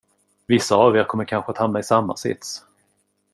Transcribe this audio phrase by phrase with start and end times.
[0.53, 2.63] Vissa av er kommer kanske att hamna i samma sits.